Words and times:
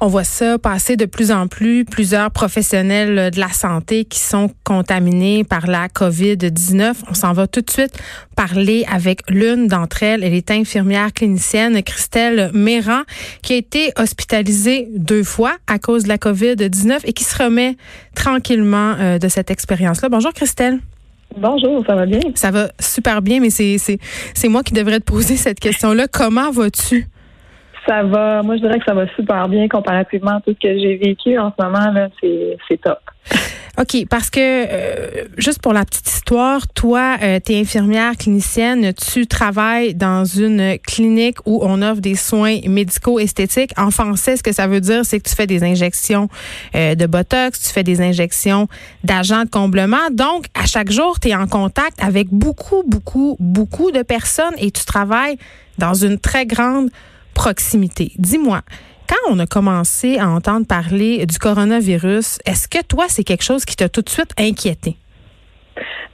On 0.00 0.06
voit 0.06 0.22
ça 0.22 0.58
passer 0.58 0.96
de 0.96 1.06
plus 1.06 1.32
en 1.32 1.48
plus, 1.48 1.84
plusieurs 1.84 2.30
professionnels 2.30 3.32
de 3.32 3.40
la 3.40 3.48
santé 3.48 4.04
qui 4.04 4.20
sont 4.20 4.48
contaminés 4.62 5.42
par 5.42 5.66
la 5.66 5.88
COVID-19. 5.88 6.94
On 7.10 7.14
s'en 7.14 7.32
va 7.32 7.48
tout 7.48 7.62
de 7.62 7.70
suite 7.70 7.98
parler 8.36 8.84
avec 8.88 9.28
l'une 9.28 9.66
d'entre 9.66 10.04
elles. 10.04 10.22
Elle 10.22 10.34
est 10.34 10.52
infirmière 10.52 11.12
clinicienne, 11.12 11.82
Christelle 11.82 12.52
Méran, 12.54 13.02
qui 13.42 13.54
a 13.54 13.56
été 13.56 13.90
hospitalisée 13.98 14.88
deux 14.94 15.24
fois 15.24 15.56
à 15.66 15.80
cause 15.80 16.04
de 16.04 16.08
la 16.08 16.16
COVID-19 16.16 17.00
et 17.02 17.12
qui 17.12 17.24
se 17.24 17.42
remet 17.42 17.76
tranquillement 18.14 18.94
euh, 19.00 19.18
de 19.18 19.26
cette 19.26 19.50
expérience-là. 19.50 20.08
Bonjour 20.08 20.32
Christelle. 20.32 20.78
Bonjour, 21.36 21.84
ça 21.84 21.96
va 21.96 22.06
bien? 22.06 22.20
Ça 22.36 22.52
va 22.52 22.70
super 22.78 23.20
bien, 23.20 23.40
mais 23.40 23.50
c'est 23.50 24.48
moi 24.48 24.62
qui 24.62 24.74
devrais 24.74 25.00
te 25.00 25.04
poser 25.04 25.36
cette 25.36 25.58
question-là. 25.58 26.06
Comment 26.06 26.52
vas-tu? 26.52 27.08
Ça 27.88 28.02
va, 28.02 28.42
moi 28.42 28.56
je 28.56 28.60
dirais 28.60 28.78
que 28.78 28.84
ça 28.84 28.94
va 28.94 29.06
super 29.14 29.48
bien 29.48 29.66
comparativement 29.66 30.36
à 30.36 30.40
tout 30.40 30.52
ce 30.52 30.68
que 30.68 30.78
j'ai 30.78 30.96
vécu 30.96 31.38
en 31.38 31.52
ce 31.56 31.64
moment, 31.64 31.90
là, 31.90 32.08
c'est 32.20 32.80
top. 32.82 32.98
OK, 33.80 34.06
parce 34.10 34.28
que 34.28 34.40
euh, 34.40 35.24
juste 35.36 35.62
pour 35.62 35.72
la 35.72 35.84
petite 35.84 36.08
histoire, 36.08 36.66
toi, 36.66 37.16
euh, 37.22 37.38
tu 37.44 37.52
es 37.52 37.60
infirmière 37.60 38.16
clinicienne, 38.16 38.92
tu 38.92 39.28
travailles 39.28 39.94
dans 39.94 40.24
une 40.24 40.78
clinique 40.84 41.36
où 41.46 41.60
on 41.62 41.80
offre 41.80 42.00
des 42.00 42.16
soins 42.16 42.58
médicaux 42.66 43.20
esthétiques. 43.20 43.70
En 43.76 43.92
français, 43.92 44.36
ce 44.36 44.42
que 44.42 44.50
ça 44.50 44.66
veut 44.66 44.80
dire, 44.80 45.04
c'est 45.04 45.20
que 45.20 45.28
tu 45.28 45.34
fais 45.36 45.46
des 45.46 45.62
injections 45.62 46.28
euh, 46.74 46.96
de 46.96 47.06
Botox, 47.06 47.68
tu 47.68 47.72
fais 47.72 47.84
des 47.84 48.00
injections 48.00 48.66
d'agents 49.04 49.44
de 49.44 49.50
comblement. 49.50 50.10
Donc, 50.10 50.46
à 50.60 50.66
chaque 50.66 50.90
jour, 50.90 51.20
tu 51.20 51.28
es 51.28 51.36
en 51.36 51.46
contact 51.46 52.02
avec 52.02 52.30
beaucoup, 52.30 52.82
beaucoup, 52.84 53.36
beaucoup 53.38 53.92
de 53.92 54.02
personnes 54.02 54.54
et 54.58 54.72
tu 54.72 54.84
travailles 54.84 55.36
dans 55.78 55.94
une 55.94 56.18
très 56.18 56.46
grande 56.46 56.90
proximité. 57.38 58.10
Dis-moi, 58.18 58.62
quand 59.08 59.32
on 59.32 59.38
a 59.38 59.46
commencé 59.46 60.18
à 60.18 60.28
entendre 60.28 60.66
parler 60.66 61.24
du 61.24 61.38
coronavirus, 61.38 62.40
est-ce 62.44 62.66
que 62.66 62.84
toi, 62.84 63.04
c'est 63.08 63.22
quelque 63.22 63.44
chose 63.44 63.64
qui 63.64 63.76
t'a 63.76 63.88
tout 63.88 64.02
de 64.02 64.08
suite 64.08 64.32
inquiété? 64.38 64.96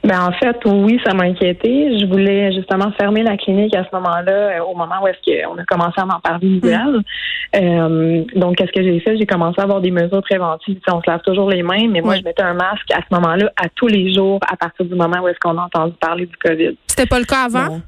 Ben 0.03 0.21
en 0.21 0.31
fait, 0.33 0.55
oui, 0.65 1.01
ça 1.03 1.15
m'a 1.15 1.23
inquiété. 1.23 1.97
Je 1.99 2.05
voulais 2.05 2.53
justement 2.53 2.91
fermer 2.91 3.23
la 3.23 3.37
clinique 3.37 3.75
à 3.75 3.83
ce 3.83 3.95
moment-là, 3.95 4.31
euh, 4.31 4.59
au 4.59 4.75
moment 4.75 5.01
où 5.01 5.07
est-ce 5.07 5.17
qu'on 5.25 5.57
a 5.57 5.65
commencé 5.65 5.99
à 5.99 6.05
m'en 6.05 6.19
parler. 6.19 6.61
Mm. 6.61 7.01
Euh, 7.55 8.23
donc, 8.35 8.57
qu'est-ce 8.57 8.71
que 8.71 8.83
j'ai 8.83 8.99
fait? 8.99 9.17
J'ai 9.17 9.25
commencé 9.25 9.59
à 9.59 9.63
avoir 9.63 9.81
des 9.81 9.89
mesures 9.89 10.21
préventives. 10.21 10.79
on 10.87 11.01
se 11.01 11.09
lave 11.09 11.21
toujours 11.25 11.49
les 11.49 11.63
mains, 11.63 11.87
mais 11.89 12.01
moi, 12.01 12.17
je 12.17 12.23
mettais 12.23 12.43
un 12.43 12.53
masque 12.53 12.91
à 12.93 12.99
ce 12.99 13.15
moment-là, 13.15 13.51
à 13.57 13.67
tous 13.69 13.87
les 13.87 14.13
jours, 14.13 14.39
à 14.47 14.55
partir 14.55 14.85
du 14.85 14.93
moment 14.93 15.21
où 15.23 15.27
est-ce 15.27 15.39
qu'on 15.39 15.57
a 15.57 15.63
entendu 15.63 15.95
parler 15.99 16.27
du 16.27 16.37
COVID. 16.37 16.77
C'était 16.85 17.07
pas 17.07 17.17
le 17.17 17.25
cas 17.25 17.45
avant? 17.45 17.81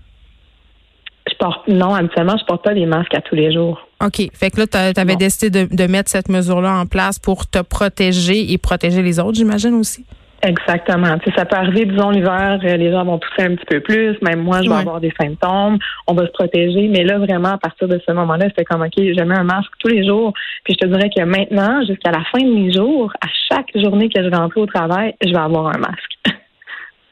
Porte 1.37 1.67
non, 1.67 1.93
habituellement, 1.93 2.35
je 2.37 2.45
porte 2.45 2.63
pas 2.63 2.73
des 2.73 2.85
masques 2.85 3.13
à 3.13 3.21
tous 3.21 3.35
les 3.35 3.51
jours. 3.53 3.79
OK. 4.03 4.29
Fait 4.33 4.51
que 4.51 4.59
là, 4.59 4.67
tu 4.67 4.99
avais 4.99 5.15
décidé 5.15 5.49
de, 5.49 5.75
de, 5.75 5.91
mettre 5.91 6.09
cette 6.09 6.29
mesure-là 6.29 6.73
en 6.73 6.85
place 6.85 7.19
pour 7.19 7.47
te 7.47 7.59
protéger 7.59 8.51
et 8.51 8.57
protéger 8.57 9.01
les 9.01 9.19
autres, 9.19 9.35
j'imagine 9.35 9.73
aussi? 9.73 10.05
Exactement. 10.43 11.17
Ça 11.35 11.45
peut 11.45 11.55
arriver, 11.55 11.85
disons, 11.85 12.11
l'hiver, 12.11 12.59
euh, 12.63 12.77
les 12.77 12.91
gens 12.91 13.03
vont 13.03 13.17
tousser 13.17 13.47
un 13.47 13.55
petit 13.55 13.65
peu 13.65 13.79
plus. 13.79 14.15
Même 14.21 14.41
moi, 14.41 14.61
je 14.61 14.69
vais 14.69 14.75
avoir 14.75 15.01
des 15.01 15.13
symptômes. 15.19 15.79
On 16.05 16.13
va 16.13 16.27
se 16.27 16.31
protéger. 16.31 16.87
Mais 16.89 17.03
là, 17.03 17.17
vraiment, 17.17 17.49
à 17.49 17.57
partir 17.57 17.87
de 17.87 17.99
ce 18.05 18.11
moment-là, 18.11 18.45
c'était 18.49 18.65
comme, 18.65 18.81
OK, 18.81 18.93
je 18.97 19.23
mets 19.23 19.37
un 19.37 19.43
masque 19.43 19.71
tous 19.79 19.87
les 19.87 20.05
jours. 20.05 20.33
Puis 20.63 20.75
je 20.79 20.85
te 20.85 20.93
dirais 20.93 21.09
que 21.15 21.23
maintenant, 21.23 21.83
jusqu'à 21.85 22.11
la 22.11 22.23
fin 22.31 22.39
de 22.39 22.53
mes 22.53 22.71
jours, 22.71 23.11
à 23.21 23.27
chaque 23.49 23.69
journée 23.75 24.09
que 24.09 24.21
je 24.23 24.29
vais 24.29 24.37
rentrer 24.37 24.61
au 24.61 24.67
travail, 24.67 25.15
je 25.23 25.31
vais 25.31 25.37
avoir 25.37 25.67
un 25.67 25.79
masque. 25.79 26.17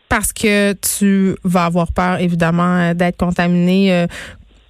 parce 0.09 0.33
que 0.33 0.73
tu 0.73 1.35
vas 1.43 1.66
avoir 1.66 1.91
peur, 1.91 2.19
évidemment, 2.19 2.77
euh, 2.79 2.93
d'être 2.93 3.17
contaminé 3.17 3.93
euh, 3.93 4.07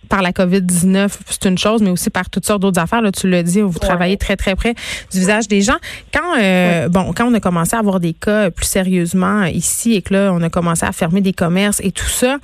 par 0.05 0.21
la 0.21 0.31
COVID-19, 0.31 1.09
c'est 1.29 1.45
une 1.45 1.57
chose, 1.57 1.81
mais 1.81 1.89
aussi 1.89 2.09
par 2.09 2.29
toutes 2.29 2.45
sortes 2.45 2.61
d'autres 2.61 2.79
affaires. 2.79 3.01
Là, 3.01 3.11
tu 3.11 3.29
l'as 3.29 3.43
dit, 3.43 3.61
vous 3.61 3.79
travaillez 3.79 4.17
très, 4.17 4.35
très 4.35 4.55
près 4.55 4.73
du 5.11 5.19
visage 5.19 5.47
des 5.47 5.61
gens. 5.61 5.77
Quand, 6.13 6.39
euh, 6.39 6.89
bon, 6.89 7.13
quand 7.13 7.25
on 7.25 7.33
a 7.33 7.39
commencé 7.39 7.75
à 7.75 7.79
avoir 7.79 7.99
des 7.99 8.13
cas 8.13 8.51
plus 8.51 8.65
sérieusement 8.65 9.43
ici 9.45 9.93
et 9.93 10.01
que 10.01 10.13
là, 10.13 10.31
on 10.33 10.41
a 10.41 10.49
commencé 10.49 10.85
à 10.85 10.91
fermer 10.91 11.21
des 11.21 11.33
commerces 11.33 11.79
et 11.81 11.91
tout 11.91 12.07
ça, 12.07 12.37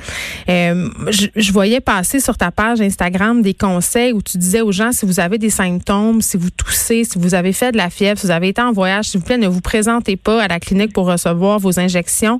euh, 0.50 0.90
je, 1.10 1.28
je, 1.36 1.52
voyais 1.52 1.80
passer 1.80 2.20
sur 2.20 2.38
ta 2.38 2.52
page 2.52 2.82
Instagram 2.82 3.42
des 3.42 3.54
conseils 3.54 4.14
où 4.14 4.22
tu 4.22 4.38
disais 4.38 4.62
aux 4.62 4.72
gens, 4.72 4.92
si 4.92 5.06
vous 5.06 5.20
avez 5.20 5.38
des 5.38 5.50
symptômes, 5.50 6.22
si 6.22 6.38
vous 6.38 6.50
toussez, 6.50 7.04
si 7.04 7.20
vous 7.20 7.36
avez 7.36 7.54
fait 7.54 7.72
de 7.72 7.78
la 7.78 7.90
fièvre, 7.90 8.20
si 8.20 8.26
vous 8.28 8.32
avez 8.32 8.50
été 8.50 8.62
en 8.62 8.72
voyage, 8.72 9.06
s'il 9.06 9.20
vous 9.20 9.26
plaît, 9.26 9.38
ne 9.38 9.48
vous 9.48 9.62
présentez 9.62 10.16
pas 10.16 10.44
à 10.44 10.48
la 10.48 10.60
clinique 10.60 10.94
pour 10.94 11.06
recevoir 11.06 11.60
vos 11.60 11.80
injections. 11.80 12.40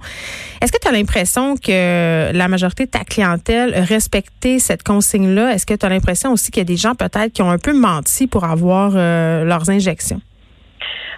Est-ce 0.62 0.72
que 0.72 0.78
tu 0.82 0.88
as 0.88 0.92
l'impression 0.92 1.56
que 1.56 2.32
la 2.32 2.48
majorité 2.48 2.86
de 2.86 2.92
ta 2.92 3.04
clientèle 3.04 3.74
respectait 3.76 4.60
cette 4.60 4.84
conseil 4.84 5.11
est-ce 5.16 5.66
que 5.66 5.74
tu 5.74 5.86
as 5.86 5.90
l'impression 5.90 6.32
aussi 6.32 6.52
qu'il 6.52 6.62
y 6.62 6.66
a 6.66 6.66
des 6.66 6.78
gens 6.78 6.96
peut-être 6.96 7.34
qui 7.34 7.42
ont 7.42 7.50
un 7.50 7.58
peu 7.58 7.74
menti 7.74 8.28
pour 8.28 8.44
avoir 8.44 8.94
euh, 8.96 9.44
leurs 9.44 9.70
injections? 9.70 10.22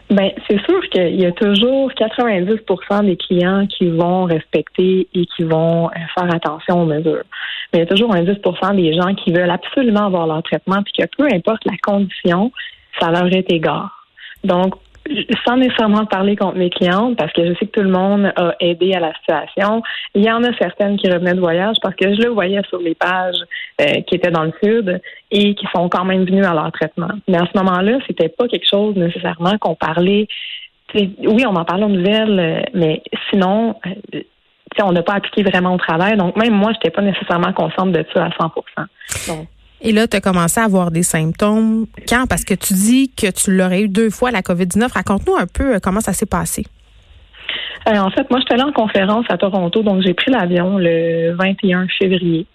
Ben, 0.10 0.32
c'est 0.48 0.60
sûr 0.66 0.82
qu'il 0.92 1.20
y 1.20 1.26
a 1.26 1.32
toujours 1.32 1.92
90% 1.92 3.06
des 3.06 3.16
clients 3.16 3.66
qui 3.68 3.90
vont 3.90 4.26
respecter 4.26 5.08
et 5.14 5.26
qui 5.26 5.44
vont 5.44 5.88
euh, 5.88 5.92
faire 6.14 6.34
attention 6.34 6.84
aux 6.84 6.86
mesures. 6.86 7.24
Mais 7.72 7.80
il 7.80 7.82
y 7.82 7.84
a 7.84 7.86
toujours 7.86 8.14
un 8.14 8.22
10% 8.22 8.76
des 8.76 8.94
gens 8.94 9.16
qui 9.16 9.32
veulent 9.32 9.50
absolument 9.50 10.06
avoir 10.08 10.28
leur 10.28 10.44
traitement 10.44 10.84
puis 10.84 10.94
que 11.00 11.10
peu 11.18 11.28
importe 11.34 11.64
la 11.66 11.78
condition, 11.82 12.52
ça 13.00 13.10
leur 13.12 13.28
est 13.34 13.52
égard. 13.52 14.06
Donc, 14.44 14.76
sans 15.46 15.58
nécessairement 15.58 16.06
parler 16.06 16.36
contre 16.36 16.58
mes 16.58 16.70
clientes, 16.70 17.18
parce 17.18 17.32
que 17.34 17.46
je 17.46 17.54
sais 17.56 17.66
que 17.66 17.72
tout 17.72 17.82
le 17.82 17.90
monde 17.90 18.32
a 18.36 18.56
aidé 18.60 18.94
à 18.94 19.00
la 19.00 19.14
situation, 19.16 19.82
il 20.16 20.24
y 20.24 20.32
en 20.32 20.44
a 20.44 20.54
certaines 20.58 20.98
qui 20.98 21.10
revenaient 21.10 21.34
de 21.34 21.40
voyage 21.40 21.76
parce 21.82 21.96
que 21.96 22.14
je 22.16 22.22
le 22.22 22.30
voyais 22.30 22.62
sur 22.70 22.80
les 22.80 22.96
pages 22.96 23.40
euh, 23.82 24.02
qui 24.08 24.16
étaient 24.16 24.32
dans 24.32 24.44
le 24.44 24.54
sud 24.64 25.02
et 25.32 25.56
qui 25.56 25.68
sont 25.76 25.90
quand 25.90 26.06
même 26.06 26.26
venues 26.26 26.46
à 26.46 26.54
leur 26.54 26.72
traitement. 26.72 27.12
Mais 27.28 27.38
à 27.38 27.46
ce 27.52 27.58
moment-là, 27.58 28.00
c'était 28.08 28.30
pas 28.30 28.48
quelque 28.48 28.68
chose 28.70 28.96
nécessairement 28.96 29.58
qu'on 29.58 29.76
parlait. 29.76 30.28
Oui, 30.96 31.44
on 31.46 31.56
en 31.56 31.66
parlait 31.66 31.86
aux 31.86 31.90
nouvelles, 31.90 32.40
euh, 32.40 32.62
mais 32.74 33.02
sinon, 33.30 33.76
euh, 33.88 34.22
on 34.82 34.92
n'a 34.92 35.04
pas 35.04 35.14
appliqué 35.14 35.44
vraiment 35.44 35.74
au 35.74 35.78
travail. 35.78 36.18
Donc 36.18 36.36
même 36.38 36.54
moi, 36.54 36.72
je 36.72 36.78
n'étais 36.78 36.92
pas 36.92 37.02
nécessairement 37.02 37.54
consciente 37.54 37.92
de 37.92 38.06
ça 38.14 38.26
à 38.26 38.32
100 38.32 38.52
donc, 39.28 39.48
et 39.84 39.92
là, 39.92 40.08
tu 40.08 40.16
as 40.16 40.22
commencé 40.22 40.62
à 40.62 40.64
avoir 40.64 40.92
des 40.92 41.04
symptômes. 41.04 41.86
Quand? 42.08 42.26
Parce 42.28 42.46
que 42.46 42.54
tu 42.54 42.74
dis 42.74 43.12
que 43.14 43.30
tu 43.32 43.56
l'aurais 43.56 43.82
eu 43.82 43.90
deux 43.90 44.10
fois, 44.10 44.32
la 44.32 44.42
COVID-19. 44.42 44.94
Raconte-nous 44.94 45.36
un 45.36 45.46
peu 45.46 45.76
euh, 45.76 45.80
comment 45.84 46.00
ça 46.00 46.14
s'est 46.14 46.26
passé. 46.26 46.64
Euh, 47.90 47.98
en 47.98 48.10
fait, 48.10 48.30
moi, 48.32 48.40
j'étais 48.40 48.54
allée 48.54 48.64
en 48.64 48.72
conférence 48.72 49.26
à 49.28 49.38
Toronto, 49.38 49.84
donc 49.84 50.02
j'ai 50.02 50.14
pris 50.14 50.32
l'avion 50.32 50.78
le 50.78 51.36
21 51.36 51.88
février. 52.00 52.48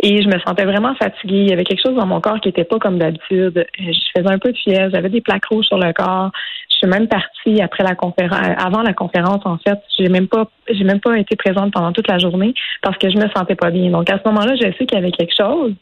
Et 0.00 0.22
je 0.22 0.26
me 0.26 0.38
sentais 0.40 0.64
vraiment 0.64 0.94
fatiguée. 0.94 1.42
Il 1.42 1.50
y 1.50 1.52
avait 1.52 1.64
quelque 1.64 1.82
chose 1.82 1.96
dans 1.96 2.06
mon 2.06 2.20
corps 2.20 2.40
qui 2.40 2.48
n'était 2.48 2.64
pas 2.64 2.78
comme 2.78 2.98
d'habitude. 2.98 3.58
Euh, 3.58 3.64
je 3.78 4.20
faisais 4.20 4.32
un 4.32 4.38
peu 4.38 4.50
de 4.50 4.56
fièvre, 4.56 4.90
j'avais 4.92 5.10
des 5.10 5.20
plaques 5.20 5.44
rouges 5.44 5.66
sur 5.66 5.78
le 5.78 5.92
corps. 5.92 6.30
Je 6.70 6.76
suis 6.78 6.86
même 6.86 7.08
partie 7.08 7.60
après 7.60 7.84
la 7.84 7.94
conférence, 7.94 8.38
avant 8.58 8.82
la 8.82 8.94
conférence 8.94 9.42
en 9.44 9.58
fait. 9.58 9.78
J'ai 9.98 10.08
même 10.08 10.28
pas, 10.28 10.48
j'ai 10.68 10.82
même 10.82 11.00
pas 11.00 11.18
été 11.18 11.36
présente 11.36 11.72
pendant 11.72 11.92
toute 11.92 12.08
la 12.08 12.18
journée 12.18 12.54
parce 12.82 12.98
que 12.98 13.10
je 13.10 13.16
me 13.16 13.28
sentais 13.36 13.54
pas 13.54 13.70
bien. 13.70 13.90
Donc 13.90 14.10
à 14.10 14.18
ce 14.18 14.28
moment-là, 14.28 14.56
je 14.56 14.62
sais 14.62 14.86
qu'il 14.86 14.94
y 14.94 14.96
avait 14.96 15.12
quelque 15.12 15.34
chose. 15.36 15.74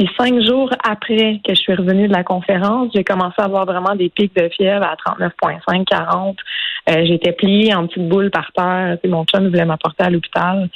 Puis 0.00 0.08
cinq 0.18 0.40
jours 0.40 0.70
après 0.82 1.42
que 1.44 1.54
je 1.54 1.60
suis 1.60 1.74
revenue 1.74 2.08
de 2.08 2.14
la 2.14 2.24
conférence, 2.24 2.90
j'ai 2.94 3.04
commencé 3.04 3.34
à 3.36 3.44
avoir 3.44 3.66
vraiment 3.66 3.94
des 3.94 4.08
pics 4.08 4.34
de 4.34 4.48
fièvre 4.48 4.82
à 4.82 4.94
39,5, 4.94 5.84
40. 5.84 6.38
Euh, 6.88 7.04
j'étais 7.04 7.32
pliée 7.32 7.74
en 7.74 7.86
petites 7.86 8.08
boules 8.08 8.30
par 8.30 8.50
terre. 8.52 8.96
mon 9.04 9.26
chum 9.26 9.48
voulait 9.48 9.66
m'apporter 9.66 10.04
à 10.04 10.08
l'hôpital. 10.08 10.70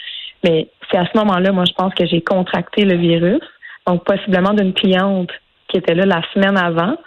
Mais 0.45 0.69
c'est 0.91 0.99
à 0.99 1.07
ce 1.07 1.17
moment-là, 1.17 1.53
moi, 1.53 1.65
je 1.67 1.73
pense 1.73 1.95
que 1.95 2.05
j'ai 2.05 2.21
contracté 2.21 2.85
le 2.85 2.99
virus. 2.99 3.41
Donc, 3.87 4.05
possiblement 4.05 4.53
d'une 4.53 4.75
cliente 4.75 5.31
qui 5.69 5.79
était 5.79 5.95
là 5.95 6.05
la 6.05 6.21
semaine 6.35 6.59
avant. 6.59 6.99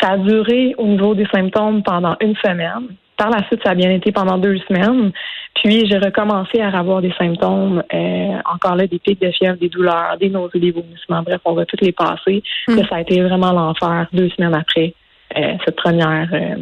Ça 0.00 0.10
a 0.10 0.18
duré 0.18 0.76
au 0.78 0.86
niveau 0.86 1.16
des 1.16 1.26
symptômes 1.34 1.82
pendant 1.82 2.14
une 2.20 2.36
semaine. 2.36 2.86
Par 3.16 3.30
la 3.30 3.44
suite, 3.46 3.60
ça 3.62 3.70
a 3.70 3.74
bien 3.74 3.90
été 3.90 4.10
pendant 4.12 4.38
deux 4.38 4.58
semaines. 4.68 5.12
Puis 5.54 5.86
j'ai 5.86 5.98
recommencé 5.98 6.60
à 6.60 6.76
avoir 6.76 7.02
des 7.02 7.12
symptômes, 7.12 7.82
euh, 7.92 8.38
encore 8.52 8.74
là, 8.74 8.86
des 8.86 8.98
pics 8.98 9.20
de 9.20 9.30
fièvre, 9.30 9.58
des 9.58 9.68
douleurs, 9.68 10.16
des 10.18 10.30
nausées, 10.30 10.58
des 10.58 10.70
vomissements. 10.70 11.22
Bref, 11.22 11.40
on 11.44 11.52
va 11.52 11.66
toutes 11.66 11.82
les 11.82 11.92
passer. 11.92 12.42
Hmm. 12.66 12.78
ça 12.88 12.96
a 12.96 13.00
été 13.00 13.20
vraiment 13.20 13.52
l'enfer 13.52 14.06
deux 14.12 14.30
semaines 14.30 14.54
après 14.54 14.94
euh, 15.36 15.54
cette 15.64 15.76
première 15.76 16.28
euh, 16.32 16.56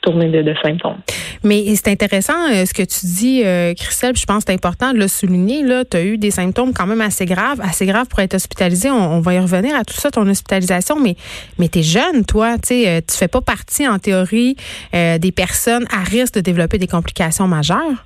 tournée 0.00 0.28
de, 0.28 0.54
symptômes. 0.62 0.98
Mais 1.44 1.74
c'est 1.76 1.88
intéressant 1.88 2.48
ce 2.48 2.72
que 2.72 2.82
tu 2.82 3.06
dis, 3.06 3.42
Christelle, 3.76 4.16
je 4.16 4.24
pense 4.26 4.44
que 4.44 4.50
c'est 4.50 4.54
important 4.54 4.92
de 4.92 4.98
le 4.98 5.08
souligner. 5.08 5.64
Tu 5.90 5.96
as 5.96 6.02
eu 6.02 6.18
des 6.18 6.30
symptômes 6.30 6.72
quand 6.72 6.86
même 6.86 7.00
assez 7.00 7.26
graves, 7.26 7.60
assez 7.60 7.86
graves 7.86 8.06
pour 8.08 8.20
être 8.20 8.34
hospitalisé. 8.34 8.90
On, 8.90 9.20
va 9.20 9.34
y 9.34 9.38
revenir 9.38 9.74
à 9.74 9.84
tout 9.84 9.94
ça, 9.94 10.10
ton 10.10 10.26
hospitalisation, 10.28 10.98
mais, 11.00 11.16
mais 11.58 11.68
tu 11.68 11.80
es 11.80 11.82
jeune, 11.82 12.24
toi, 12.26 12.54
tu 12.58 12.68
sais, 12.68 13.02
tu 13.08 13.16
fais 13.16 13.28
pas 13.28 13.40
partie 13.40 13.86
en 13.86 13.98
théorie 13.98 14.56
des 14.92 15.32
personnes 15.32 15.86
à 15.90 16.02
risque 16.02 16.34
de 16.34 16.40
développer 16.40 16.78
des 16.78 16.88
complications 16.88 17.46
majeures? 17.46 18.04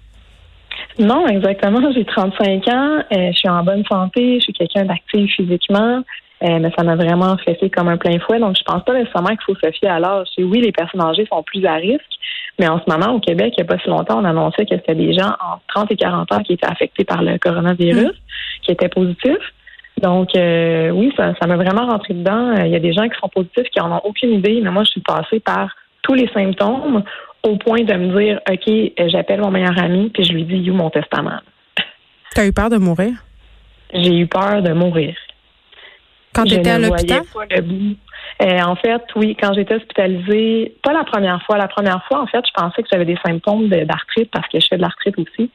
Non, 0.99 1.27
exactement. 1.27 1.81
J'ai 1.93 2.05
35 2.05 2.69
ans, 2.69 2.99
euh, 3.13 3.31
je 3.33 3.37
suis 3.37 3.49
en 3.49 3.63
bonne 3.65 3.85
santé, 3.91 4.37
je 4.37 4.45
suis 4.45 4.53
quelqu'un 4.53 4.85
d'actif 4.85 5.31
physiquement, 5.37 6.03
euh, 6.43 6.59
mais 6.59 6.71
ça 6.77 6.83
m'a 6.83 6.97
vraiment 6.97 7.37
fait 7.39 7.57
comme 7.71 7.89
un 7.89 7.97
plein 7.97 8.19
fouet. 8.19 8.41
Donc, 8.41 8.57
je 8.57 8.65
pense 8.65 8.83
pas 8.85 8.95
nécessairement 8.95 9.31
qu'il 9.31 9.45
faut 9.47 9.55
se 9.55 9.71
fier 9.71 9.89
à 9.89 10.01
l'âge. 10.01 10.27
Oui, 10.39 10.61
les 10.61 10.73
personnes 10.73 11.01
âgées 11.01 11.27
sont 11.27 11.43
plus 11.43 11.65
à 11.65 11.75
risque, 11.75 12.01
mais 12.59 12.69
en 12.69 12.81
ce 12.81 12.91
moment, 12.91 13.15
au 13.15 13.21
Québec, 13.21 13.55
il 13.57 13.63
n'y 13.63 13.69
a 13.69 13.73
pas 13.73 13.81
si 13.83 13.89
longtemps, 13.89 14.21
on 14.21 14.25
annonçait 14.25 14.67
que 14.67 14.75
c'était 14.75 14.95
des 14.95 15.13
gens 15.13 15.29
entre 15.29 15.63
30 15.69 15.93
et 15.93 15.97
40 15.97 16.33
ans 16.33 16.43
qui 16.43 16.55
étaient 16.55 16.67
affectés 16.67 17.05
par 17.05 17.23
le 17.23 17.39
coronavirus, 17.39 18.07
mm. 18.07 18.63
qui 18.63 18.73
étaient 18.73 18.89
positifs. 18.89 19.53
Donc, 20.01 20.35
euh, 20.35 20.91
oui, 20.91 21.13
ça, 21.17 21.33
m'a 21.47 21.57
vraiment 21.57 21.87
rentré 21.87 22.15
dedans. 22.15 22.55
Il 22.57 22.71
y 22.71 22.77
a 22.77 22.81
des 22.81 22.93
gens 22.93 23.09
qui 23.09 23.19
sont 23.21 23.29
positifs 23.29 23.69
qui 23.73 23.81
en 23.81 23.93
ont 23.93 24.01
aucune 24.05 24.33
idée, 24.33 24.61
mais 24.63 24.71
moi, 24.71 24.83
je 24.85 24.91
suis 24.91 25.01
passée 25.01 25.39
par 25.39 25.71
tous 26.03 26.15
les 26.15 26.29
symptômes 26.29 27.05
au 27.45 27.57
point 27.57 27.83
de 27.83 27.95
me 27.95 28.19
dire, 28.19 28.41
OK, 28.51 28.69
euh, 28.69 29.09
j'appelle 29.09 29.41
mon 29.41 29.51
meilleur 29.51 29.79
ami, 29.79 30.11
puis 30.11 30.25
je 30.25 30.33
lui 30.33 30.45
dis, 30.45 30.57
you, 30.57 30.75
mon 30.75 30.91
testament. 30.91 31.41
T'as 32.35 32.47
eu 32.47 32.53
peur 32.53 32.71
de 32.71 32.79
mourir? 32.79 33.13
J'ai 33.93 34.17
eu 34.17 34.27
peur 34.27 34.63
de 34.63 34.73
mourir. 34.73 35.15
Quand 36.35 36.45
tu 36.45 36.55
étais 36.55 36.71
à 36.71 36.79
l'hôpital? 36.79 37.23
Euh, 38.41 38.61
en 38.61 38.77
fait, 38.77 39.03
oui, 39.15 39.37
quand 39.41 39.53
j'étais 39.53 39.75
hospitalisée, 39.75 40.75
pas 40.83 40.93
la 40.93 41.05
première 41.05 41.43
fois. 41.45 41.59
La 41.59 41.69
première 41.69 42.03
fois, 42.07 42.23
en 42.23 42.27
fait, 42.27 42.43
je 42.47 42.53
pensais 42.55 42.83
que 42.83 42.89
j'avais 42.91 43.05
des 43.05 43.19
symptômes 43.25 43.69
d'arthrite 43.69 44.31
parce 44.33 44.49
que 44.49 44.59
je 44.59 44.67
fais 44.69 44.77
de 44.77 44.83
l'arthrite 44.83 45.19
aussi, 45.19 45.51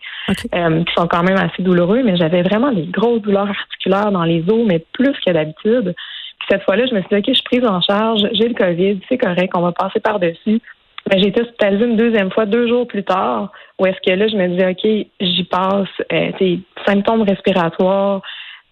euh, 0.53 0.83
qui 0.83 0.93
sont 0.95 1.07
quand 1.07 1.23
même 1.23 1.37
assez 1.37 1.63
douloureux, 1.63 2.03
mais 2.03 2.15
j'avais 2.15 2.43
vraiment 2.43 2.71
des 2.71 2.85
grosses 2.85 3.21
douleurs 3.21 3.49
articulaires 3.49 4.11
dans 4.11 4.23
les 4.23 4.43
os, 4.49 4.65
mais 4.65 4.85
plus 4.93 5.13
que 5.25 5.31
d'habitude. 5.31 5.95
Puis 6.39 6.47
cette 6.49 6.63
fois-là, 6.63 6.85
je 6.85 6.93
me 6.93 7.01
suis 7.01 7.09
dit, 7.09 7.15
OK, 7.15 7.25
je 7.27 7.33
suis 7.33 7.43
prise 7.43 7.65
en 7.65 7.81
charge, 7.81 8.21
j'ai 8.33 8.47
le 8.47 8.53
COVID, 8.53 8.99
c'est 9.09 9.17
correct, 9.17 9.51
on 9.55 9.61
va 9.61 9.71
passer 9.71 9.99
par-dessus. 9.99 10.61
Mais 11.09 11.21
j'ai 11.21 11.29
été 11.29 11.41
hospitalisée 11.41 11.85
une 11.85 11.97
deuxième 11.97 12.31
fois, 12.31 12.45
deux 12.45 12.67
jours 12.67 12.85
plus 12.85 13.03
tard, 13.03 13.51
où 13.79 13.85
est-ce 13.85 13.97
que 14.05 14.15
là, 14.15 14.27
je 14.27 14.35
me 14.35 14.47
disais, 14.49 14.69
OK, 14.69 15.07
j'y 15.19 15.43
passe, 15.45 15.87
euh, 16.11 16.57
symptômes 16.85 17.23
respiratoires, 17.23 18.21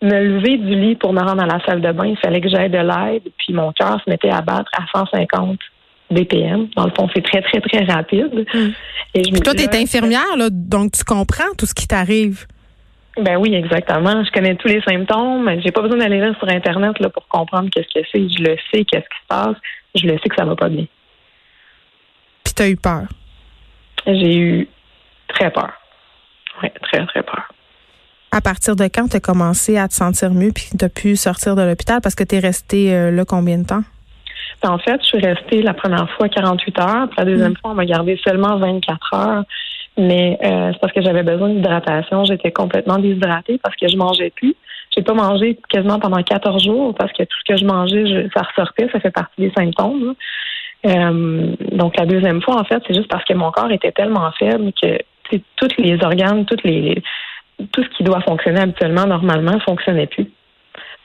me 0.06 0.24
lever 0.24 0.58
du 0.58 0.76
lit 0.76 0.96
pour 0.96 1.14
me 1.14 1.22
rendre 1.22 1.42
à 1.42 1.46
la 1.46 1.60
salle 1.66 1.82
de 1.82 1.92
bain, 1.92 2.06
il 2.08 2.18
fallait 2.18 2.42
que 2.42 2.50
j'aille 2.50 2.70
de 2.70 2.78
l'aide, 2.78 3.24
puis 3.38 3.54
mon 3.54 3.72
cœur 3.74 4.00
se 4.04 4.10
mettait 4.10 4.30
à 4.30 4.42
battre 4.42 4.72
à 4.78 4.86
150 4.94 5.60
BPM. 6.12 6.68
Dans 6.76 6.86
le 6.86 6.92
fond, 6.96 7.10
c'est 7.14 7.24
très, 7.24 7.42
très, 7.42 7.62
très 7.62 7.84
rapide. 7.86 8.46
Hmm. 8.54 8.70
Et 9.14 9.24
je 9.24 9.42
toi, 9.42 9.54
tu 9.54 9.64
es 9.64 9.82
infirmière, 9.82 10.38
là, 10.38 10.50
donc 10.52 10.92
tu 10.92 11.04
comprends 11.04 11.54
tout 11.58 11.66
ce 11.66 11.74
qui 11.74 11.88
t'arrive. 11.88 12.46
Ben 13.18 13.38
oui, 13.38 13.56
exactement. 13.56 14.24
Je 14.26 14.32
connais 14.32 14.56
tous 14.56 14.68
les 14.68 14.82
symptômes. 14.82 15.50
J'ai 15.64 15.72
pas 15.72 15.82
besoin 15.82 16.00
d'aller 16.00 16.22
sur 16.38 16.50
Internet 16.50 17.00
là, 17.00 17.10
pour 17.10 17.28
comprendre 17.30 17.70
qu'est-ce 17.74 18.00
que 18.00 18.06
c'est. 18.12 18.28
Je 18.30 18.44
le 18.44 18.58
sais, 18.72 18.84
qu'est-ce 18.84 19.06
qui 19.06 19.22
se 19.22 19.28
passe. 19.28 19.56
Je 19.96 20.06
le 20.06 20.18
sais 20.20 20.30
que 20.30 20.36
ça 20.36 20.44
va 20.44 20.56
pas 20.56 20.68
bien 20.68 20.86
tu 22.56 22.64
as 22.64 22.70
eu 22.70 22.78
peur? 22.78 23.04
J'ai 24.08 24.38
eu 24.38 24.68
très 25.28 25.52
peur. 25.52 25.74
Oui, 26.64 26.70
très, 26.84 27.06
très 27.06 27.24
peur. 27.24 27.48
À 28.36 28.42
partir 28.42 28.76
de 28.76 28.84
quand 28.84 29.08
tu 29.08 29.16
as 29.16 29.22
commencé 29.22 29.78
à 29.78 29.88
te 29.88 29.94
sentir 29.94 30.32
mieux 30.32 30.52
puis 30.54 30.66
tu 30.78 30.84
as 30.84 30.90
pu 30.90 31.16
sortir 31.16 31.56
de 31.56 31.62
l'hôpital? 31.62 32.02
Parce 32.04 32.16
que 32.16 32.24
tu 32.26 32.36
es 32.36 32.40
resté 32.40 32.94
euh, 32.94 33.10
là 33.10 33.24
combien 33.24 33.60
de 33.60 33.66
temps? 33.66 33.84
Ben, 34.62 34.72
en 34.72 34.78
fait, 34.78 35.00
je 35.04 35.06
suis 35.06 35.20
restée 35.20 35.62
la 35.62 35.74
première 35.74 36.10
fois 36.18 36.28
48 36.28 36.80
heures, 36.80 37.08
puis 37.08 37.16
la 37.18 37.24
deuxième 37.24 37.54
mm. 37.54 37.58
fois, 37.62 37.72
on 37.72 37.76
m'a 37.76 37.86
gardé 37.86 38.20
seulement 38.28 38.58
24 38.58 39.14
heures. 39.14 39.44
Mais 39.98 40.38
euh, 40.44 40.72
c'est 40.74 40.80
parce 40.82 40.92
que 40.92 41.02
j'avais 41.02 41.24
besoin 41.24 41.48
d'hydratation. 41.48 42.26
J'étais 42.26 42.52
complètement 42.52 42.98
déshydratée 42.98 43.58
parce 43.64 43.78
que 43.78 43.88
je 43.88 43.96
mangeais 43.96 44.34
plus. 44.36 44.54
J'ai 44.94 45.02
pas 45.02 45.14
mangé 45.14 45.58
quasiment 45.70 46.00
pendant 46.00 46.22
14 46.22 46.62
jours 46.62 46.94
parce 46.94 47.14
que 47.14 47.24
tout 47.24 47.38
ce 47.48 47.54
que 47.54 47.58
je 47.58 47.64
mangeais, 47.64 48.28
ça 48.36 48.42
ressortait. 48.42 48.90
Ça 48.92 49.00
fait 49.00 49.12
partie 49.12 49.40
des 49.40 49.52
symptômes. 49.56 50.14
Euh, 50.86 51.56
donc 51.72 51.98
la 51.98 52.06
deuxième 52.06 52.42
fois, 52.42 52.60
en 52.60 52.66
fait, 52.66 52.84
c'est 52.86 52.96
juste 52.96 53.08
parce 53.08 53.24
que 53.24 53.34
mon 53.34 53.52
corps 53.52 53.72
était 53.72 53.94
tellement 53.94 54.30
faible 54.38 54.74
que 54.74 54.98
tous 55.56 55.72
les 55.78 56.04
organes, 56.04 56.46
toutes 56.46 56.64
les, 56.64 57.02
tout 57.72 57.84
ce 57.84 57.90
qui 57.98 58.04
doit 58.04 58.22
fonctionner 58.22 58.62
habituellement, 58.62 59.06
normalement, 59.06 59.60
fonctionnait 59.62 60.08
plus. 60.08 60.30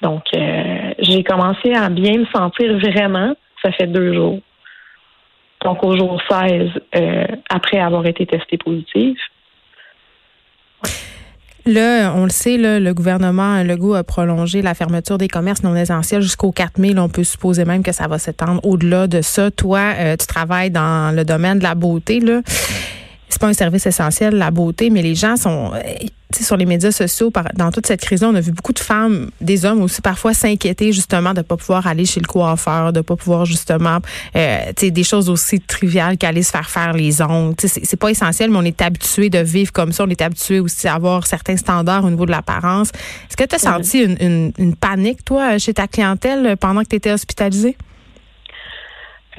Donc, 0.02 0.22
euh, 0.34 0.92
j'ai 0.98 1.22
commencé 1.22 1.72
à 1.74 1.88
bien 1.88 2.18
me 2.18 2.26
sentir 2.26 2.76
vraiment. 2.78 3.34
Ça 3.62 3.70
fait 3.72 3.86
deux 3.86 4.14
jours. 4.14 4.40
Donc, 5.64 5.84
au 5.84 5.96
jour 5.96 6.20
16, 6.28 6.70
euh, 6.96 7.24
après 7.50 7.78
avoir 7.78 8.06
été 8.06 8.24
testée 8.26 8.56
positive. 8.56 9.16
Là, 11.66 12.14
on 12.16 12.24
le 12.24 12.30
sait, 12.30 12.56
le 12.56 12.92
gouvernement 12.94 13.62
Legault 13.62 13.92
a 13.92 14.02
prolongé 14.02 14.62
la 14.62 14.72
fermeture 14.72 15.18
des 15.18 15.28
commerces 15.28 15.62
non 15.62 15.76
essentiels 15.76 16.22
jusqu'au 16.22 16.52
4 16.52 16.78
mai. 16.78 16.98
on 16.98 17.10
peut 17.10 17.22
supposer 17.22 17.66
même 17.66 17.82
que 17.82 17.92
ça 17.92 18.08
va 18.08 18.18
s'étendre 18.18 18.64
au-delà 18.64 19.06
de 19.06 19.20
ça. 19.20 19.50
Toi, 19.50 19.92
euh, 19.98 20.16
tu 20.16 20.26
travailles 20.26 20.70
dans 20.70 21.14
le 21.14 21.22
domaine 21.24 21.58
de 21.58 21.64
la 21.64 21.74
beauté. 21.74 22.20
Là 22.20 22.40
c'est 23.30 23.40
pas 23.40 23.48
un 23.48 23.52
service 23.52 23.86
essentiel, 23.86 24.34
la 24.34 24.50
beauté, 24.50 24.90
mais 24.90 25.02
les 25.02 25.14
gens 25.14 25.36
sont, 25.36 25.72
euh, 25.74 25.78
sur 26.38 26.56
les 26.56 26.66
médias 26.66 26.90
sociaux, 26.90 27.32
dans 27.56 27.70
toute 27.70 27.86
cette 27.86 28.00
crise-là, 28.00 28.28
on 28.28 28.34
a 28.34 28.40
vu 28.40 28.52
beaucoup 28.52 28.72
de 28.72 28.78
femmes, 28.78 29.30
des 29.40 29.64
hommes 29.64 29.82
aussi 29.82 30.00
parfois 30.00 30.34
s'inquiéter 30.34 30.92
justement 30.92 31.32
de 31.32 31.42
pas 31.42 31.56
pouvoir 31.56 31.86
aller 31.86 32.04
chez 32.04 32.20
le 32.20 32.26
coiffeur, 32.26 32.92
de 32.92 33.00
pas 33.00 33.16
pouvoir 33.16 33.44
justement, 33.44 33.98
euh, 34.36 34.72
des 34.76 35.04
choses 35.04 35.28
aussi 35.28 35.60
triviales 35.60 36.18
qu'aller 36.18 36.42
se 36.42 36.50
faire 36.50 36.68
faire 36.68 36.92
les 36.92 37.22
ongles. 37.22 37.54
C'est 37.58 37.96
pas 37.96 38.10
essentiel, 38.10 38.50
mais 38.50 38.58
on 38.58 38.64
est 38.64 38.82
habitué 38.82 39.30
de 39.30 39.38
vivre 39.38 39.72
comme 39.72 39.92
ça. 39.92 40.04
On 40.04 40.08
est 40.08 40.22
habitué 40.22 40.60
aussi 40.60 40.88
à 40.88 40.94
avoir 40.94 41.26
certains 41.26 41.56
standards 41.56 42.04
au 42.04 42.10
niveau 42.10 42.26
de 42.26 42.30
l'apparence. 42.32 42.88
Est-ce 43.28 43.36
que 43.36 43.44
tu 43.44 43.54
as 43.54 43.58
senti 43.58 44.00
une, 44.00 44.16
une, 44.20 44.52
une, 44.58 44.76
panique, 44.76 45.24
toi, 45.24 45.58
chez 45.58 45.74
ta 45.74 45.86
clientèle 45.86 46.56
pendant 46.56 46.82
que 46.82 46.88
tu 46.88 46.96
étais 46.96 47.12
hospitalisée? 47.12 47.76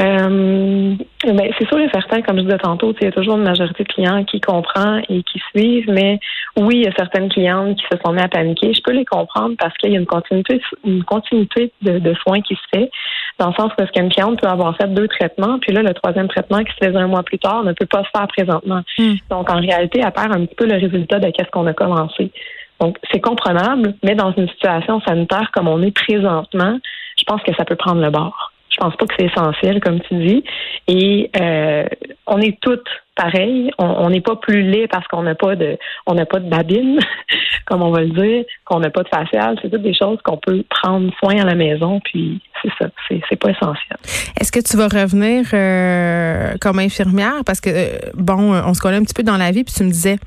Euh, 0.01 0.95
ben, 1.24 1.53
c'est 1.59 1.68
sûr 1.68 1.80
et 1.80 1.89
certain, 1.94 2.21
comme 2.21 2.38
je 2.38 2.44
disais 2.44 2.57
tantôt, 2.57 2.94
il 3.00 3.03
y 3.03 3.07
a 3.07 3.12
toujours 3.12 3.38
une 3.38 3.44
majorité 3.44 3.83
de 3.83 3.88
clients 3.88 4.24
qui 4.24 4.42
comprend 4.42 5.00
et 5.09 5.21
qui 5.21 5.39
suivent, 5.51 5.89
mais 5.92 6.19
oui, 6.57 6.77
il 6.77 6.86
y 6.86 6.88
a 6.88 6.92
certaines 6.98 7.30
clientes 7.30 7.77
qui 7.77 7.86
se 7.92 7.98
sont 8.03 8.12
mis 8.12 8.21
à 8.21 8.27
paniquer. 8.27 8.74
Je 8.74 8.81
peux 8.81 8.94
les 8.94 9.06
comprendre 9.06 9.56
parce 9.59 9.75
qu'il 9.77 9.92
y 9.92 9.95
a 9.95 10.00
une 10.00 10.07
continuité, 10.07 10.59
une 10.83 11.03
continuité 11.03 11.71
de, 11.83 12.13
soins 12.15 12.42
qui 12.42 12.56
se 12.56 12.62
fait, 12.74 12.89
dans 13.38 13.50
le 13.50 13.53
sens 13.53 13.71
parce 13.77 13.92
qu'une 13.92 14.09
cliente 14.09 14.42
peut 14.42 14.48
avoir 14.48 14.75
fait 14.75 14.88
deux 14.88 15.07
traitements, 15.07 15.59
puis 15.59 15.71
là, 15.71 15.83
le 15.83 15.94
troisième 15.94 16.27
traitement 16.27 16.63
qui 16.63 16.71
se 16.71 16.86
faisait 16.86 16.98
un 16.98 17.07
mois 17.07 17.24
plus 17.24 17.39
tard 17.39 17.63
ne 17.63 17.74
peut 17.74 17.86
pas 17.86 18.03
se 18.03 18.09
faire 18.18 18.27
présentement. 18.27 18.81
Hmm. 18.98 19.13
Donc, 19.30 19.51
en 19.51 19.59
réalité, 19.59 20.01
elle 20.03 20.12
perd 20.12 20.36
un 20.36 20.45
petit 20.45 20.56
peu 20.56 20.65
le 20.65 20.75
résultat 20.80 21.19
de 21.19 21.30
qu'est-ce 21.30 21.51
qu'on 21.51 21.68
a 21.68 21.74
commencé. 21.74 22.31
Donc, 22.80 22.98
c'est 23.12 23.21
comprenable, 23.21 23.94
mais 24.03 24.15
dans 24.15 24.33
une 24.33 24.50
situation 24.50 25.00
sanitaire 25.01 25.51
comme 25.53 25.68
on 25.68 25.83
est 25.83 25.92
présentement, 25.92 26.80
je 27.18 27.24
pense 27.25 27.44
que 27.44 27.53
ça 27.56 27.65
peut 27.65 27.75
prendre 27.75 28.01
le 28.01 28.09
bord. 28.09 28.50
Je 28.71 28.77
pense 28.77 28.95
pas 28.95 29.06
que 29.06 29.13
c'est 29.19 29.25
essentiel, 29.25 29.81
comme 29.81 30.00
tu 30.01 30.15
dis. 30.15 30.44
Et 30.88 31.29
euh, 31.39 31.86
on 32.25 32.39
est 32.39 32.57
toutes 32.62 32.88
pareilles. 33.15 33.72
On 33.77 34.10
n'est 34.10 34.22
pas 34.22 34.38
plus 34.38 34.62
laid 34.62 34.88
parce 34.88 35.05
qu'on 35.07 35.24
n'a 35.24 35.36
pas 35.36 35.55
de 35.55 35.77
on 36.07 36.13
n'a 36.13 36.25
pas 36.25 36.39
de 36.39 36.50
babine, 36.50 37.00
comme 37.65 37.81
on 37.81 37.91
va 37.91 38.01
le 38.01 38.10
dire, 38.10 38.46
qu'on 38.63 38.79
n'a 38.79 38.89
pas 38.89 39.03
de 39.03 39.10
facial. 39.10 39.57
C'est 39.62 39.69
toutes 39.69 39.81
des 39.81 39.93
choses 39.93 40.19
qu'on 40.24 40.38
peut 40.38 40.63
prendre 40.69 41.12
soin 41.19 41.41
à 41.41 41.46
la 41.46 41.55
maison. 41.55 42.00
Puis 42.03 42.41
c'est 42.62 42.72
ça, 42.79 42.89
c'est 43.10 43.36
pas 43.36 43.50
essentiel. 43.50 43.98
Est-ce 44.39 44.51
que 44.51 44.62
tu 44.62 44.77
vas 44.77 44.88
revenir 44.88 45.46
euh, 45.53 46.53
comme 46.62 46.79
infirmière? 46.79 47.43
Parce 47.46 47.60
que 47.60 47.69
euh, 47.69 47.98
bon, 48.13 48.53
on 48.53 48.74
se 48.74 48.81
connaît 48.81 48.98
un 48.98 49.03
petit 49.03 49.13
peu 49.13 49.24
dans 49.24 49.38
la 49.38 49.51
vie. 49.51 49.65
Puis 49.65 49.74
tu 49.74 49.84
me 49.84 49.89
disais 49.89 50.17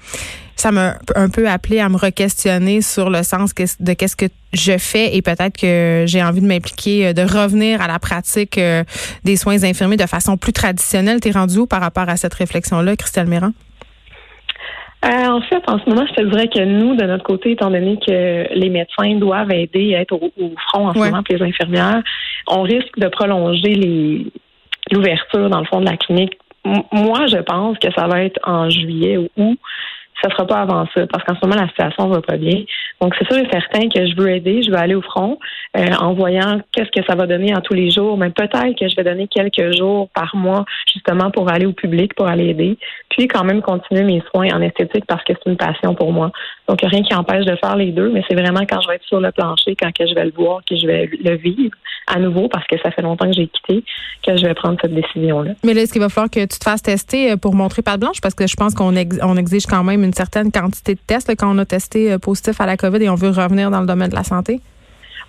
ça 0.56 0.73
m'a 0.73 0.94
un 1.14 1.28
peu 1.28 1.49
appelé 1.49 1.80
à 1.80 1.88
me 1.88 1.96
re-questionner 1.96 2.80
sur 2.80 3.11
le 3.11 3.23
sens 3.23 3.54
de 3.54 3.92
qu'est-ce 3.92 4.16
que 4.16 4.26
je 4.52 4.78
fais 4.78 5.16
et 5.16 5.23
peut-être 5.23 5.58
que 5.61 6.04
j'ai 6.06 6.23
envie 6.23 6.40
de 6.40 6.46
m'impliquer, 6.46 7.08
euh, 7.08 7.12
de 7.12 7.23
revenir 7.23 7.80
à 7.82 7.88
la 7.88 7.99
pratique 7.99 8.58
euh, 8.58 8.84
des 9.25 9.37
soins 9.37 9.62
infirmiers 9.64 9.96
de 9.96 10.06
façon 10.06 10.37
plus 10.37 10.52
traditionnelle. 10.52 11.20
T'es 11.20 11.32
rendu 11.32 11.58
où 11.58 11.66
par 11.66 11.80
rapport 11.80 12.08
à 12.08 12.16
cette 12.16 12.34
réflexion-là, 12.34 12.96
Christelle 12.96 13.26
Méran? 13.26 13.50
Euh, 15.04 15.26
en 15.26 15.42
fait, 15.42 15.62
en 15.66 15.78
ce 15.78 15.90
moment, 15.90 16.06
je 16.06 16.14
te 16.14 16.23
dirais 16.23 16.49
que 16.49 16.64
nous, 16.64 16.96
de 16.96 17.04
notre 17.04 17.25
côté, 17.25 17.52
étant 17.52 17.70
donné 17.70 17.99
que 18.06 18.46
les 18.54 18.70
médecins 18.70 19.14
doivent 19.16 19.52
aider 19.52 19.94
à 19.94 20.00
être 20.00 20.12
au, 20.12 20.30
front 20.68 20.88
en 20.88 20.94
ce 20.94 20.99
moment, 20.99 21.23
les 21.28 21.42
infirmières, 21.42 22.02
on 22.49 22.62
risque 22.62 22.99
de 22.99 23.08
prolonger 23.08 24.25
l'ouverture, 24.90 25.50
dans 25.50 25.61
le 25.61 25.66
fond, 25.66 25.80
de 25.80 25.87
la 25.90 25.99
clinique. 25.99 26.38
moi, 26.64 27.26
je 27.26 27.37
pense 27.42 27.78
que 27.78 27.92
ça 27.92 28.06
va 28.06 28.23
être 28.23 28.40
en 28.44 28.70
juillet 28.70 29.18
ou 29.18 29.28
août 29.37 29.58
ça 30.25 30.31
sera 30.31 30.47
pas 30.47 30.61
avant 30.62 30.87
ça, 30.95 31.07
parce 31.07 31.23
qu'en 31.25 31.35
ce 31.35 31.47
moment, 31.47 31.61
la 31.61 31.69
situation 31.69 32.09
va 32.09 32.23
pas 32.23 32.37
bien. 32.37 32.62
Donc, 33.00 33.14
c'est 33.19 33.31
sûr 33.31 33.45
et 33.45 33.49
certain 33.50 33.88
que 33.88 34.07
je 34.07 34.16
veux 34.16 34.31
aider, 34.31 34.62
je 34.62 34.71
veux 34.71 34.78
aller 34.78 34.95
au 34.95 35.02
front 35.02 35.38
euh, 35.76 35.87
en 36.00 36.14
voyant 36.14 36.61
qu'est-ce 36.73 36.90
que 36.90 37.04
ça 37.07 37.14
va 37.14 37.26
donner 37.26 37.54
en 37.54 37.61
tous 37.61 37.75
les 37.75 37.90
jours, 37.90 38.16
mais 38.16 38.31
peut-être 38.31 38.78
que 38.78 38.88
je 38.88 38.97
vais 38.97 39.04
donner 39.04 39.28
quelques 39.28 39.76
jours 39.76 40.09
par 40.14 40.35
mois, 40.35 40.64
justement, 40.93 41.31
pour 41.31 41.50
aller 41.50 41.66
au 41.66 41.73
public, 41.73 42.14
pour 42.14 42.26
aller 42.26 42.49
aider, 42.49 42.78
puis 43.11 43.28
quand 43.28 43.45
même 43.45 43.61
continuer 43.61 44.02
mes 44.02 44.23
soins 44.33 44.49
en 44.54 44.62
esthétique 44.62 45.04
parce 45.07 45.23
que 45.25 45.35
c'est 45.35 45.50
une 45.50 45.57
passion 45.57 45.95
pour 45.95 46.12
moi. 46.12 46.33
Donc, 46.68 46.80
il 46.80 46.87
n'y 46.87 46.94
a 46.94 46.97
rien 46.97 47.02
qui 47.02 47.14
empêche 47.14 47.44
de 47.44 47.56
faire 47.56 47.76
les 47.76 47.92
deux, 47.92 48.11
mais 48.11 48.23
c'est 48.28 48.35
vraiment 48.35 48.61
quand 48.68 48.80
je 48.80 48.88
vais 48.88 48.94
être 48.94 49.04
sur 49.04 49.21
le 49.21 49.30
plancher, 49.33 49.76
quand 49.76 49.92
que 49.92 50.06
je 50.06 50.14
vais 50.14 50.25
le 50.25 50.33
voir, 50.33 50.62
que 50.68 50.75
je 50.76 50.87
vais 50.87 51.11
le 51.23 51.37
vivre 51.37 51.76
à 52.06 52.18
nouveau, 52.18 52.49
parce 52.49 52.66
que 52.66 52.76
ça 52.83 52.90
fait 52.90 53.02
longtemps 53.02 53.26
que 53.26 53.35
j'ai 53.35 53.49
quitté, 53.49 53.85
que 54.26 54.37
je 54.37 54.47
vais 54.47 54.54
prendre 54.54 54.78
cette 54.80 54.94
décision-là. 54.94 55.52
Mais 55.62 55.75
là, 55.75 55.83
est-ce 55.83 55.92
qu'il 55.92 56.02
va 56.02 56.09
falloir 56.09 56.30
que 56.30 56.40
tu 56.40 56.59
te 56.59 56.64
fasses 56.64 56.83
tester 56.83 57.33
euh, 57.33 57.37
pour 57.37 57.54
montrer 57.54 57.83
pas 57.83 57.97
de 57.97 58.00
blanche? 58.00 58.21
Parce 58.23 58.35
que 58.35 58.47
je 58.47 58.56
pense 58.56 58.75
qu'on 58.75 58.94
on 59.23 59.37
exige 59.37 59.66
quand 59.66 59.85
même 59.85 60.04
une 60.04 60.12
certaine 60.12 60.50
quantité 60.50 60.94
de 60.94 61.00
tests 61.06 61.35
quand 61.37 61.54
on 61.54 61.59
a 61.59 61.64
testé 61.64 62.12
euh, 62.12 62.18
positif 62.18 62.61
à 62.61 62.66
la 62.66 62.76
COVID 62.76 63.02
et 63.02 63.09
on 63.09 63.14
veut 63.14 63.28
revenir 63.28 63.71
dans 63.71 63.80
le 63.80 63.87
domaine 63.87 64.11
de 64.11 64.16
la 64.16 64.25
santé. 64.25 64.61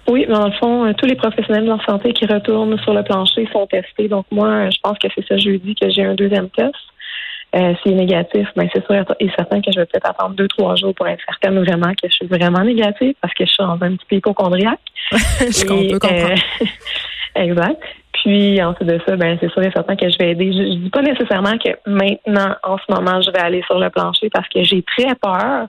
Oui, 0.07 0.25
mais 0.27 0.35
dans 0.35 0.45
le 0.45 0.53
fond, 0.53 0.85
euh, 0.85 0.93
tous 0.93 1.05
les 1.05 1.15
professionnels 1.15 1.65
de 1.65 1.69
la 1.69 1.83
santé 1.85 2.13
qui 2.13 2.25
retournent 2.25 2.77
sur 2.79 2.93
le 2.93 3.03
plancher 3.03 3.47
sont 3.51 3.65
testés. 3.65 4.07
Donc 4.07 4.25
moi, 4.31 4.69
je 4.69 4.77
pense 4.83 4.97
que 4.99 5.07
c'est 5.15 5.25
ce 5.25 5.37
jeudi 5.37 5.75
que 5.75 5.89
j'ai 5.89 6.03
un 6.03 6.13
deuxième 6.13 6.49
test. 6.49 6.75
Euh, 7.55 7.73
s'il 7.81 7.93
est 7.93 7.95
négatif, 7.95 8.47
ben 8.57 8.67
c'est 8.73 8.85
sûr 8.85 9.05
et 9.19 9.29
certain 9.37 9.61
que 9.61 9.71
je 9.71 9.79
vais 9.79 9.85
peut-être 9.85 10.09
attendre 10.09 10.35
deux, 10.35 10.47
trois 10.49 10.75
jours 10.75 10.93
pour 10.93 11.07
être 11.07 11.23
certaine 11.25 11.57
vraiment 11.63 11.91
que 11.91 12.09
je 12.09 12.13
suis 12.13 12.25
vraiment 12.25 12.63
négative 12.63 13.13
parce 13.21 13.33
que 13.33 13.45
je 13.45 13.51
suis 13.51 13.63
dans 13.63 13.81
un 13.81 13.95
petit 13.95 14.05
peu 14.09 14.15
hypochondriaque. 14.17 14.79
je 15.11 15.65
comprendre. 15.65 16.33
Euh, 16.61 16.65
exact. 17.41 17.81
Puis 18.11 18.61
ensuite 18.61 18.89
de 18.89 18.99
ça, 19.05 19.15
ben 19.15 19.37
c'est 19.39 19.49
sûr 19.51 19.63
et 19.63 19.71
certain 19.71 19.95
que 19.95 20.09
je 20.09 20.17
vais 20.17 20.31
aider. 20.31 20.51
Je, 20.51 20.57
je 20.57 20.77
dis 20.79 20.89
pas 20.89 21.01
nécessairement 21.01 21.57
que 21.57 21.69
maintenant, 21.85 22.55
en 22.63 22.77
ce 22.77 22.93
moment, 22.93 23.21
je 23.21 23.31
vais 23.31 23.39
aller 23.39 23.63
sur 23.67 23.79
le 23.79 23.89
plancher 23.89 24.29
parce 24.29 24.49
que 24.49 24.61
j'ai 24.63 24.83
très 24.83 25.15
peur 25.15 25.67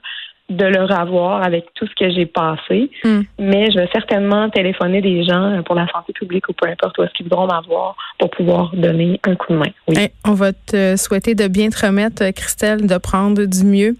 de 0.49 0.65
le 0.65 0.83
revoir 0.83 1.43
avec 1.43 1.65
tout 1.75 1.85
ce 1.85 1.93
que 1.95 2.09
j'ai 2.09 2.25
passé. 2.25 2.89
Hmm. 3.03 3.21
Mais 3.37 3.69
je 3.69 3.79
vais 3.79 3.89
certainement 3.91 4.49
téléphoner 4.49 5.01
des 5.01 5.23
gens 5.25 5.61
pour 5.65 5.75
la 5.75 5.87
santé 5.87 6.13
publique 6.13 6.47
ou 6.47 6.53
peu 6.53 6.69
importe 6.69 6.97
où 6.97 7.03
est-ce 7.03 7.11
qu'ils 7.13 7.25
voudront 7.25 7.47
m'avoir 7.47 7.95
pour 8.17 8.29
pouvoir 8.29 8.73
donner 8.73 9.19
un 9.25 9.35
coup 9.35 9.51
de 9.51 9.57
main. 9.57 9.71
Oui. 9.87 9.97
on 10.25 10.33
va 10.33 10.53
te 10.53 10.95
souhaiter 10.95 11.35
de 11.35 11.47
bien 11.47 11.69
te 11.69 11.85
remettre, 11.85 12.31
Christelle, 12.31 12.87
de 12.87 12.97
prendre 12.97 13.43
du 13.43 13.65
mieux. 13.65 13.97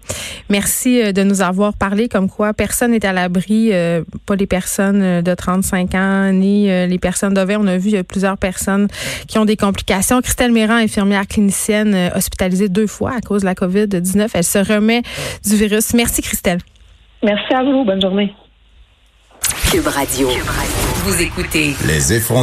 Merci 0.48 1.02
euh, 1.02 1.12
de 1.12 1.22
nous 1.22 1.42
avoir 1.42 1.74
parlé 1.74 2.08
comme 2.08 2.30
quoi 2.30 2.54
personne 2.54 2.92
n'est 2.92 3.04
à 3.04 3.12
l'abri, 3.12 3.70
euh, 3.72 4.02
pas 4.24 4.36
les 4.36 4.46
personnes 4.46 5.02
euh, 5.02 5.22
de 5.22 5.34
35 5.34 5.94
ans 5.94 6.32
ni 6.32 6.68
les 6.68 6.98
personnes 6.98 7.34
de 7.34 7.48
On 7.58 7.66
a 7.66 7.76
vu 7.78 7.88
il 7.88 7.94
y 7.94 7.98
a 7.98 8.04
plusieurs 8.04 8.36
personnes 8.36 8.88
qui 9.26 9.38
ont 9.38 9.44
des 9.44 9.56
complications. 9.56 10.20
Christelle 10.20 10.52
Méran, 10.52 10.74
infirmière 10.74 11.26
clinicienne 11.26 12.10
hospitalisée 12.14 12.68
deux 12.68 12.86
fois 12.86 13.12
à 13.16 13.20
cause 13.20 13.42
de 13.42 13.46
la 13.46 13.54
COVID-19. 13.54 14.28
Elle 14.34 14.44
se 14.44 14.58
remet 14.58 15.02
du 15.44 15.56
virus. 15.56 15.94
Merci, 15.94 16.22
Christelle. 16.22 16.37
Merci 17.22 17.54
à 17.54 17.62
vous. 17.62 17.84
Bonne 17.84 18.00
journée. 18.00 18.34
Cube 19.70 19.86
Radio. 19.86 20.28
Vous 21.04 21.22
écoutez 21.22 21.74
Les 21.86 22.12
effrontés. 22.14 22.36